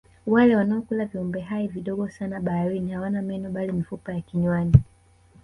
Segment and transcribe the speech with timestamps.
[0.27, 4.73] wale wanaokula viumbe hai vidogo sana baharini hawana meno bali mifupa ya kinywani